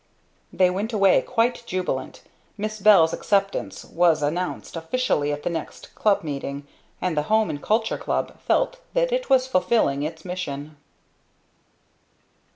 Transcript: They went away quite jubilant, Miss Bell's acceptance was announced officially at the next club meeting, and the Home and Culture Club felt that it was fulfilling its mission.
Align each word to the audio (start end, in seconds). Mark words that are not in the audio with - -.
They 0.51 0.71
went 0.71 0.93
away 0.93 1.21
quite 1.21 1.63
jubilant, 1.67 2.23
Miss 2.57 2.79
Bell's 2.79 3.13
acceptance 3.13 3.85
was 3.85 4.23
announced 4.23 4.75
officially 4.75 5.31
at 5.31 5.43
the 5.43 5.49
next 5.51 5.93
club 5.93 6.23
meeting, 6.23 6.67
and 6.99 7.15
the 7.15 7.21
Home 7.29 7.51
and 7.51 7.61
Culture 7.61 7.99
Club 7.99 8.39
felt 8.39 8.79
that 8.95 9.11
it 9.11 9.29
was 9.29 9.45
fulfilling 9.45 10.01
its 10.01 10.25
mission. 10.25 10.77